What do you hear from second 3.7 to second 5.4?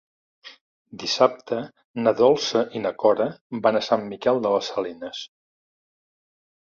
a Sant Miquel de les Salines.